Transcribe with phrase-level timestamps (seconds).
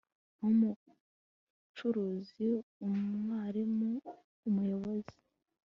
[0.35, 2.49] nk'umucuruzi,
[2.85, 3.91] umwarimu,
[4.47, 5.17] umuyobozi